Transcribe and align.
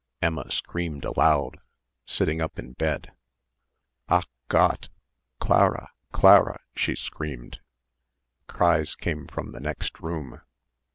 Emma 0.19 0.49
screamed 0.49 1.05
aloud, 1.05 1.59
sitting 2.07 2.41
up 2.41 2.57
in 2.57 2.71
bed. 2.71 3.11
"Ach 4.09 4.25
Gott! 4.47 4.89
Clara! 5.39 5.91
Clara!" 6.11 6.59
she 6.75 6.95
screamed. 6.95 7.59
Cries 8.47 8.95
came 8.95 9.27
from 9.27 9.51
the 9.51 9.59
next 9.59 9.99
room. 9.99 10.41